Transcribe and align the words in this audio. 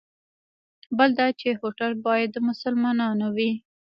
بل 0.97 1.09
دا 1.19 1.27
چې 1.39 1.47
هوټل 1.61 1.91
باید 2.05 2.29
د 2.33 2.37
مسلمانانو 2.49 3.27
وي. 3.35 3.51